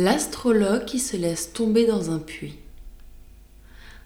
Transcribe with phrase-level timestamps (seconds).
[0.00, 2.54] L'astrologue qui se laisse tomber dans un puits.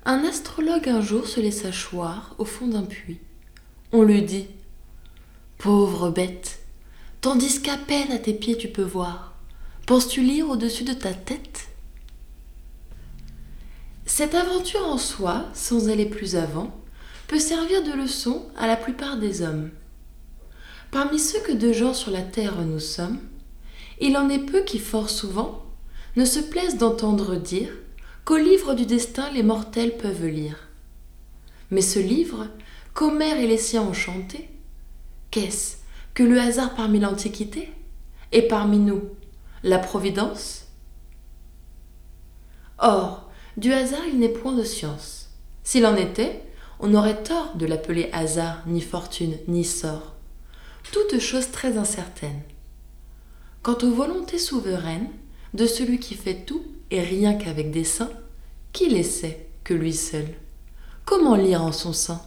[0.07, 3.21] Un astrologue un jour se laissa choir au fond d'un puits.
[3.93, 4.47] On lui dit
[5.59, 6.61] Pauvre bête,
[7.21, 9.35] tandis qu'à peine à tes pieds tu peux voir,
[9.85, 11.69] penses-tu lire au-dessus de ta tête?
[14.07, 16.75] Cette aventure en soi, sans aller plus avant,
[17.29, 19.69] peut servir de leçon à la plupart des hommes.
[20.91, 23.21] Parmi ceux que de gens sur la terre nous sommes,
[24.01, 25.63] il en est peu qui fort souvent
[26.17, 27.71] ne se plaisent d'entendre dire
[28.25, 30.69] qu'au livre du destin les mortels peuvent lire.
[31.71, 32.49] Mais ce livre,
[32.95, 34.49] qu'Homère et les siens ont chanté,
[35.31, 35.77] qu'est-ce
[36.15, 37.73] que le hasard parmi l'Antiquité
[38.33, 39.03] et parmi nous,
[39.63, 40.67] la Providence?
[42.79, 45.31] Or, du hasard il n'est point de science.
[45.63, 46.43] S'il en était,
[46.81, 50.15] on aurait tort de l'appeler hasard, ni fortune, ni sort.
[50.91, 52.43] Toute chose très incertaine.
[53.63, 55.09] Quant aux volontés souveraines,
[55.55, 58.11] de celui qui fait tout et rien qu'avec des seins,
[58.73, 60.27] qui les sait que lui seul?
[61.05, 62.23] Comment lire en son sein?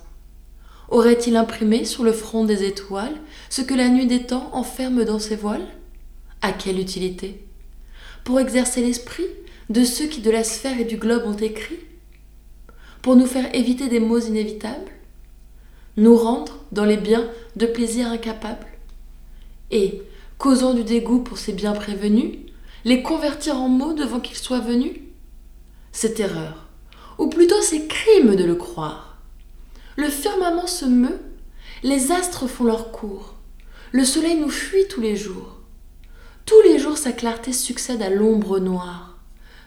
[0.89, 3.15] Aurait-il imprimé sur le front des étoiles
[3.49, 5.67] ce que la nuit des temps enferme dans ses voiles?
[6.41, 7.43] À quelle utilité?
[8.23, 9.25] Pour exercer l'esprit
[9.69, 11.79] de ceux qui de la sphère et du globe ont écrit?
[13.01, 14.91] Pour nous faire éviter des maux inévitables?
[15.97, 18.67] Nous rendre dans les biens de plaisirs incapables?
[19.71, 20.03] Et,
[20.37, 22.35] causant du dégoût pour ces biens prévenus,
[22.85, 24.93] les convertir en mots devant qu'ils soient venus?
[25.91, 26.67] C'est erreur,
[27.17, 29.17] ou plutôt c'est crime de le croire.
[29.97, 31.19] Le firmament se meut,
[31.81, 33.35] les astres font leur cours,
[33.91, 35.57] le soleil nous fuit tous les jours.
[36.45, 39.17] Tous les jours sa clarté succède à l'ombre noire,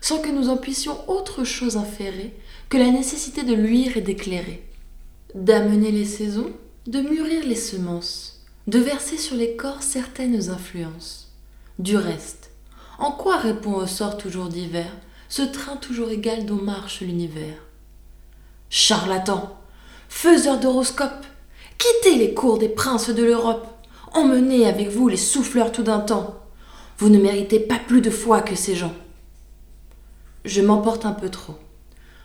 [0.00, 2.32] sans que nous en puissions autre chose inférer
[2.68, 4.62] que la nécessité de luire et d'éclairer,
[5.34, 6.52] d'amener les saisons,
[6.86, 11.32] de mûrir les semences, de verser sur les corps certaines influences.
[11.80, 12.47] Du reste,
[12.98, 14.92] en quoi répond au sort toujours divers
[15.28, 17.62] ce train toujours égal dont marche l'univers?
[18.70, 19.56] Charlatan,
[20.08, 21.26] faiseur d'horoscopes,
[21.78, 23.66] quittez les cours des princes de l'Europe,
[24.12, 26.34] emmenez avec vous les souffleurs tout d'un temps.
[26.98, 28.94] Vous ne méritez pas plus de foi que ces gens.
[30.44, 31.56] Je m'emporte un peu trop.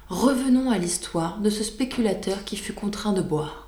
[0.09, 3.67] Revenons à l'histoire de ce spéculateur qui fut contraint de boire.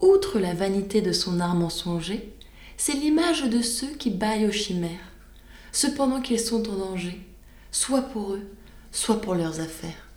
[0.00, 2.34] Outre la vanité de son art mensonger,
[2.76, 4.90] c'est l'image de ceux qui baillent aux chimères
[5.78, 7.20] cependant qu'ils sont en danger,
[7.70, 8.42] soit pour eux,
[8.90, 10.07] soit pour leurs affaires.